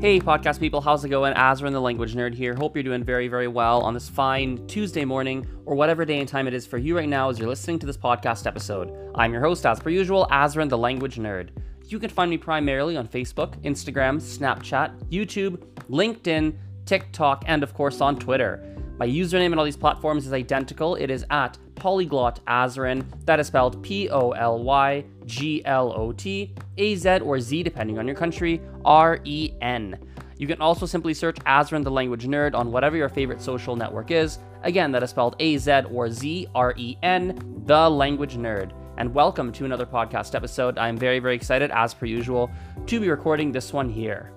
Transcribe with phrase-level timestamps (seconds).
[0.00, 1.34] Hey, podcast people, how's it going?
[1.34, 2.54] Azren, the language nerd here.
[2.54, 6.28] Hope you're doing very, very well on this fine Tuesday morning or whatever day and
[6.28, 8.96] time it is for you right now as you're listening to this podcast episode.
[9.16, 11.48] I'm your host, as per usual, Azren, the language nerd.
[11.86, 16.54] You can find me primarily on Facebook, Instagram, Snapchat, YouTube, LinkedIn,
[16.86, 18.76] TikTok, and of course on Twitter.
[18.98, 20.94] My username on all these platforms is identical.
[20.94, 23.04] It is at Polyglot Azren.
[23.24, 27.62] That is spelled P O L Y G L O T A Z or Z,
[27.62, 29.98] depending on your country, R E N.
[30.38, 34.10] You can also simply search Azren the Language Nerd on whatever your favorite social network
[34.10, 34.38] is.
[34.62, 38.72] Again, that is spelled A Z or Z R E N, the Language Nerd.
[38.98, 40.76] And welcome to another podcast episode.
[40.78, 42.50] I'm very, very excited, as per usual,
[42.86, 44.32] to be recording this one here.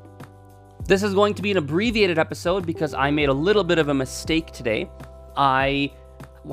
[0.86, 3.90] This is going to be an abbreviated episode because I made a little bit of
[3.90, 4.90] a mistake today.
[5.36, 5.92] I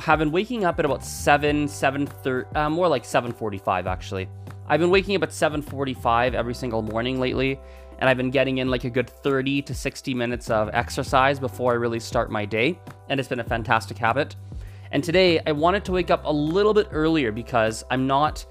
[0.00, 4.28] have been waking up at about 7, 7.30, uh, more like 7.45 actually.
[4.66, 7.58] I've been waking up at 7.45 every single morning lately,
[7.98, 11.72] and I've been getting in like a good 30 to 60 minutes of exercise before
[11.72, 12.78] I really start my day,
[13.08, 14.36] and it's been a fantastic habit.
[14.92, 18.44] And today I wanted to wake up a little bit earlier because I'm not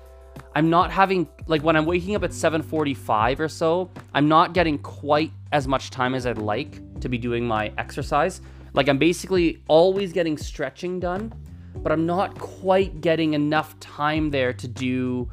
[0.55, 4.77] I'm not having like when I'm waking up at 7:45 or so, I'm not getting
[4.77, 8.41] quite as much time as I'd like to be doing my exercise.
[8.77, 11.33] Like I'm basically always getting stretching done,
[11.77, 15.27] but I'm not quite getting enough time there to do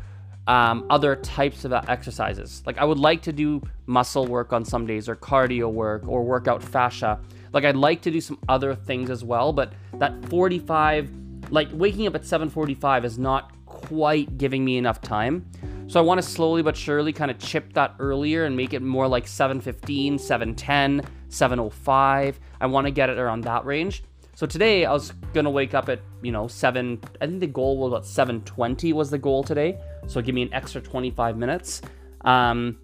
[0.47, 2.63] um, other types of exercises.
[2.65, 6.23] Like I would like to do muscle work on some days, or cardio work, or
[6.25, 7.21] work out fascia.
[7.53, 11.11] Like I'd like to do some other things as well, but that 45,
[11.51, 15.45] like waking up at 7:45 is not quite giving me enough time.
[15.87, 18.81] So I want to slowly but surely kind of chip that earlier and make it
[18.81, 22.39] more like 7:15, 7:10, 7:05.
[22.61, 24.05] I want to get it around that range.
[24.37, 27.01] So today I was gonna wake up at you know seven.
[27.21, 29.79] I think the goal was about 7:20 was the goal today.
[30.07, 31.83] So give me an extra 25 minutes.
[32.23, 32.79] Um,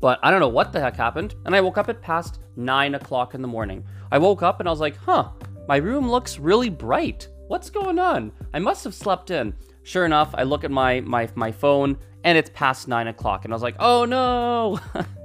[0.00, 2.94] but I don't know what the heck happened, and I woke up at past nine
[2.94, 3.84] o'clock in the morning.
[4.10, 5.30] I woke up and I was like, huh,
[5.68, 7.28] my room looks really bright.
[7.48, 8.32] What's going on?
[8.54, 9.54] I must have slept in.
[9.84, 13.52] Sure enough, I look at my my my phone and it's past nine o'clock, and
[13.52, 14.80] I was like, oh no.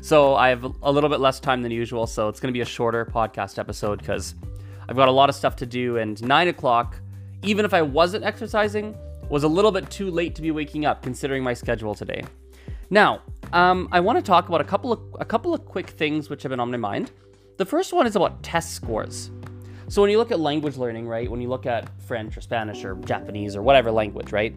[0.00, 2.60] so I have a little bit less time than usual, so it's going to be
[2.60, 4.34] a shorter podcast episode because
[4.88, 5.96] I've got a lot of stuff to do.
[5.96, 6.98] And nine o'clock,
[7.42, 8.96] even if I wasn't exercising,
[9.28, 12.22] was a little bit too late to be waking up considering my schedule today.
[12.90, 16.28] Now, um, I want to talk about a couple of a couple of quick things
[16.28, 17.10] which have been on my mind.
[17.56, 19.30] The first one is about test scores.
[19.88, 21.30] So when you look at language learning, right?
[21.30, 24.54] When you look at French or Spanish or Japanese or whatever language, right?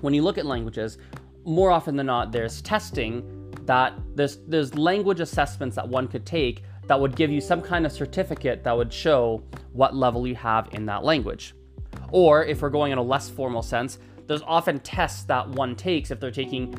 [0.00, 0.98] When you look at languages,
[1.44, 3.33] more often than not, there's testing
[3.66, 7.86] that there's there's language assessments that one could take that would give you some kind
[7.86, 9.42] of certificate that would show
[9.72, 11.54] what level you have in that language.
[12.12, 16.10] Or if we're going in a less formal sense, there's often tests that one takes
[16.10, 16.72] if they're taking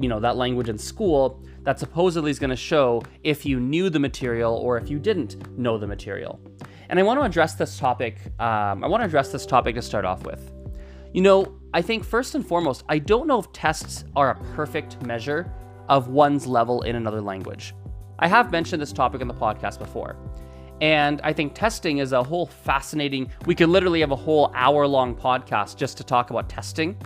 [0.00, 3.90] you know that language in school that supposedly is going to show if you knew
[3.90, 6.40] the material or if you didn't know the material
[6.92, 8.18] and I want to address this topic.
[8.38, 10.52] Um, I want to address this topic to start off with.
[11.14, 15.00] You know, I think first and foremost, I don't know if tests are a perfect
[15.02, 15.50] measure
[15.88, 17.74] of one's level in another language.
[18.18, 20.16] I have mentioned this topic on the podcast before.
[20.80, 24.86] And I think testing is a whole fascinating, we could literally have a whole hour
[24.86, 26.96] long podcast just to talk about testing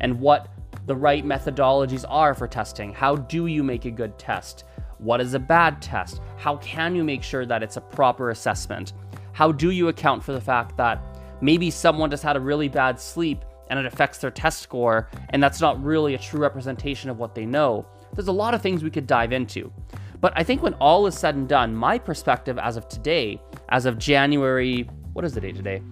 [0.00, 0.48] and what
[0.86, 2.92] the right methodologies are for testing.
[2.92, 4.64] How do you make a good test?
[4.98, 6.20] What is a bad test?
[6.36, 8.92] How can you make sure that it's a proper assessment?
[9.34, 11.02] how do you account for the fact that
[11.40, 15.42] maybe someone just had a really bad sleep and it affects their test score, and
[15.42, 17.84] that's not really a true representation of what they know?
[18.14, 19.72] There's a lot of things we could dive into.
[20.20, 23.84] But I think when all is said and done, my perspective as of today, as
[23.84, 25.82] of January, what is the date today?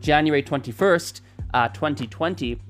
[0.00, 1.20] January 21st,
[1.54, 2.60] uh, 2020,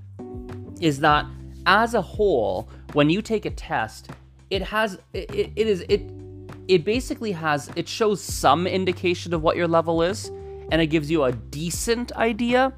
[0.80, 1.26] is that
[1.66, 4.10] as a whole, when you take a test,
[4.48, 6.10] it has, it, it is, it,
[6.70, 10.28] it basically has it shows some indication of what your level is
[10.70, 12.72] and it gives you a decent idea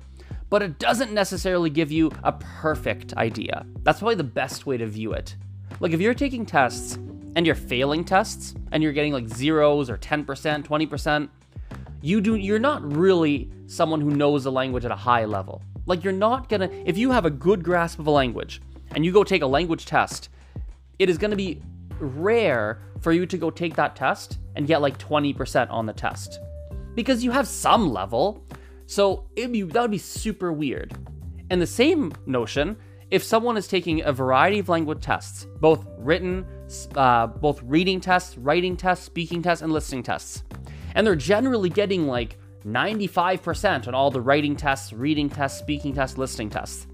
[0.49, 4.87] but it doesn't necessarily give you a perfect idea that's probably the best way to
[4.87, 5.37] view it
[5.83, 6.95] like if you're taking tests
[7.37, 11.29] and you're failing tests and you're getting like zeros or 10% 20%
[12.01, 16.03] you do you're not really someone who knows the language at a high level like
[16.03, 18.63] you're not gonna if you have a good grasp of a language
[18.93, 20.31] and you go take a language test
[20.99, 21.61] it is going to be
[21.99, 26.39] rare for you to go take that test and get like 20% on the test
[26.95, 28.45] because you have some level.
[28.87, 30.95] So it'd be, that would be super weird.
[31.51, 32.77] And the same notion,
[33.13, 36.47] if someone is taking a variety of language tests, both written,
[36.97, 40.43] uh, both reading tests, writing tests, speaking tests, and listening tests,
[40.95, 46.17] and they're generally getting like 95% on all the writing tests, reading tests, speaking tests,
[46.17, 46.87] listening tests.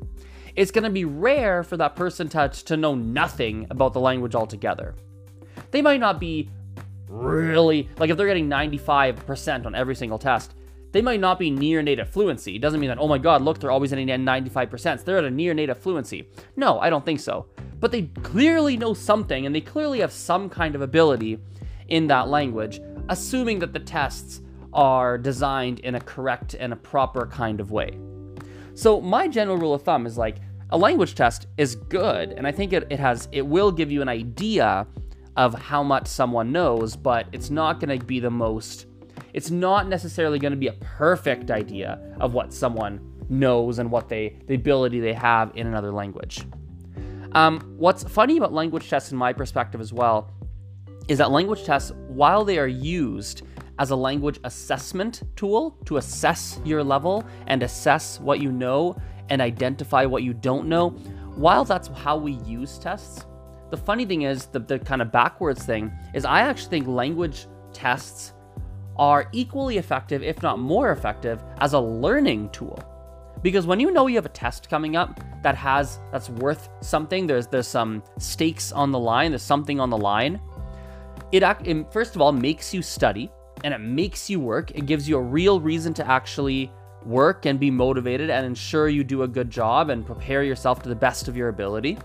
[0.57, 4.35] It's going to be rare for that person to, to know nothing about the language
[4.35, 4.97] altogether.
[5.71, 6.51] They might not be
[7.07, 10.57] really, like if they're getting 95% on every single test,
[10.93, 12.57] they might not be near native fluency.
[12.57, 15.05] It doesn't mean that, oh my God, look, they're always getting 95%.
[15.05, 16.29] They're at a near native fluency.
[16.57, 17.47] No, I don't think so.
[17.81, 21.39] But they clearly know something and they clearly have some kind of ability
[21.89, 24.41] in that language, assuming that the tests
[24.73, 27.99] are designed in a correct and a proper kind of way.
[28.75, 30.37] So my general rule of thumb is like
[30.71, 34.03] a language test is good, and I think it, it has it will give you
[34.03, 34.87] an idea
[35.37, 38.87] of how much someone knows, but it's not going to be the most.
[39.39, 42.99] It's not necessarily going to be a perfect idea of what someone
[43.29, 46.45] knows and what they the ability they have in another language.
[47.37, 50.33] Um, what's funny about language tests, in my perspective as well,
[51.07, 53.43] is that language tests, while they are used
[53.79, 59.41] as a language assessment tool to assess your level and assess what you know and
[59.41, 60.91] identify what you don't know.
[61.37, 63.25] While that's how we use tests,
[63.71, 67.47] the funny thing is, the, the kind of backwards thing is, I actually think language
[67.73, 68.33] tests
[68.99, 72.79] are equally effective, if not more effective, as a learning tool.
[73.43, 77.27] Because when you know you have a test coming up that has that's worth something,
[77.27, 80.41] there's there's some stakes on the line, there's something on the line.
[81.31, 83.31] It, it first of all makes you study
[83.65, 84.73] and it makes you work.
[84.73, 86.73] It gives you a real reason to actually
[87.05, 90.89] work and be motivated and ensure you do a good job and prepare yourself to
[90.89, 91.97] the best of your ability.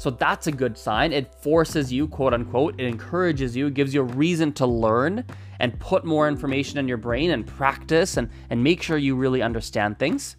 [0.00, 1.12] So that's a good sign.
[1.12, 5.26] It forces you, quote unquote, it encourages you, gives you a reason to learn
[5.58, 9.42] and put more information in your brain and practice and, and make sure you really
[9.42, 10.36] understand things.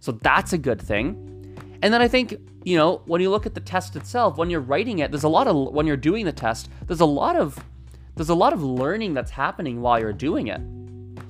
[0.00, 1.56] So that's a good thing.
[1.80, 4.60] And then I think, you know, when you look at the test itself, when you're
[4.60, 7.58] writing it, there's a lot of, when you're doing the test, there's a lot of
[8.14, 10.60] there's a lot of learning that's happening while you're doing it.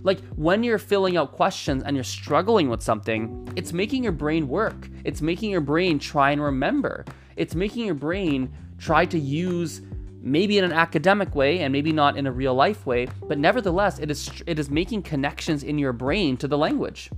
[0.02, 4.48] Like when you're filling out questions and you're struggling with something, it's making your brain
[4.48, 4.88] work.
[5.04, 7.04] It's making your brain try and remember.
[7.36, 9.82] It's making your brain try to use
[10.20, 13.98] maybe in an academic way and maybe not in a real life way, but nevertheless,
[13.98, 17.10] it is it is making connections in your brain to the language.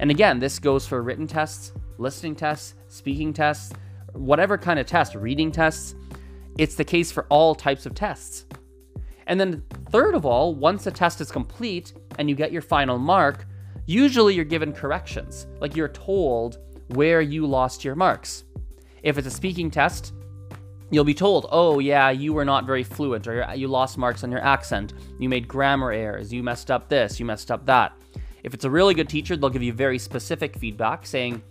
[0.00, 3.72] And again, this goes for written tests, listening tests, speaking tests,
[4.12, 5.94] whatever kind of test, reading tests.
[6.58, 8.46] It's the case for all types of tests.
[9.26, 12.98] And then, third of all, once a test is complete and you get your final
[12.98, 13.46] mark,
[13.86, 15.46] usually you're given corrections.
[15.60, 16.58] Like you're told
[16.88, 18.44] where you lost your marks.
[19.02, 20.12] If it's a speaking test,
[20.90, 24.30] you'll be told, oh, yeah, you were not very fluent, or you lost marks on
[24.30, 27.92] your accent, you made grammar errors, you messed up this, you messed up that.
[28.42, 31.42] If it's a really good teacher, they'll give you very specific feedback saying,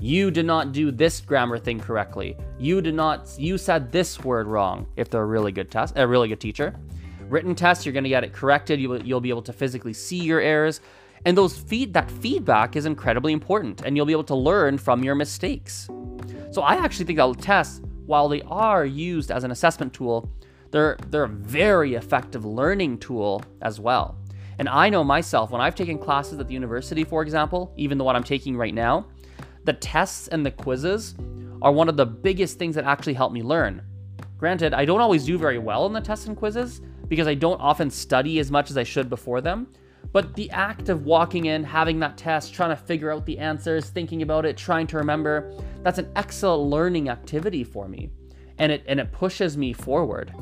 [0.00, 2.36] you did not do this grammar thing correctly.
[2.58, 4.86] You did not, you said this word wrong.
[4.96, 6.74] If they're a really good test, a really good teacher.
[7.30, 8.80] Written tests, you're going to get it corrected.
[8.80, 10.80] You'll, you'll be able to physically see your errors.
[11.24, 15.04] And those feed that feedback is incredibly important, and you'll be able to learn from
[15.04, 15.88] your mistakes.
[16.50, 20.28] So I actually think that tests, while they are used as an assessment tool,
[20.70, 24.16] they're they're a very effective learning tool as well.
[24.58, 28.04] And I know myself when I've taken classes at the university, for example, even the
[28.04, 29.06] one I'm taking right now,
[29.64, 31.14] the tests and the quizzes
[31.62, 33.82] are one of the biggest things that actually help me learn.
[34.38, 36.80] Granted, I don't always do very well in the tests and quizzes,
[37.10, 39.66] because I don't often study as much as I should before them.
[40.12, 43.90] But the act of walking in, having that test, trying to figure out the answers,
[43.90, 45.52] thinking about it, trying to remember,
[45.82, 48.10] that's an excellent learning activity for me.
[48.58, 50.32] And it and it pushes me forward.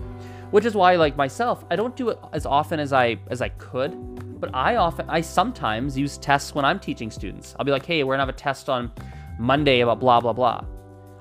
[0.51, 3.49] Which is why like myself, I don't do it as often as I as I
[3.51, 7.55] could, but I often I sometimes use tests when I'm teaching students.
[7.59, 8.93] I'll be like, "Hey, we're going to have a test on
[9.39, 10.65] Monday about blah blah blah."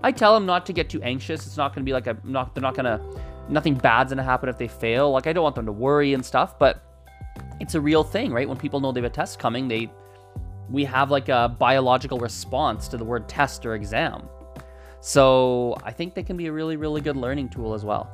[0.04, 1.46] I tell them not to get too anxious.
[1.46, 3.02] It's not going to be like a not they're not going to
[3.50, 5.12] nothing bad's gonna happen if they fail.
[5.12, 6.84] Like I don't want them to worry and stuff, but
[7.60, 8.48] it's a real thing, right?
[8.48, 9.92] When people know they have a test coming, they
[10.70, 14.28] we have like a biological response to the word test or exam.
[15.00, 18.14] So I think they can be a really, really good learning tool as well.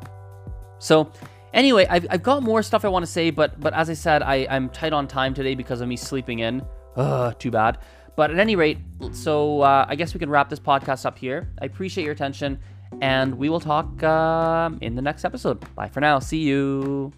[0.80, 1.12] So
[1.54, 4.22] anyway, I've, I've got more stuff I want to say, but but as I said,
[4.22, 6.62] I, I'm tight on time today because of me sleeping in.
[6.96, 7.80] Ugh, too bad.
[8.16, 8.78] But at any rate,
[9.12, 11.50] so uh, I guess we can wrap this podcast up here.
[11.60, 12.60] I appreciate your attention
[13.02, 15.64] and we will talk uh, in the next episode.
[15.76, 16.20] Bye for now.
[16.20, 17.12] See you.